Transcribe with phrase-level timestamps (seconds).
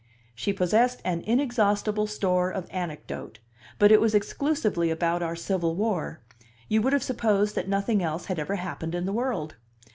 [0.33, 3.37] She possessed an inexhaustible store of anecdote,
[3.77, 6.21] but it was exclusively about our Civil War;
[6.67, 9.57] you would have supposed that nothing else had ever happened in the world.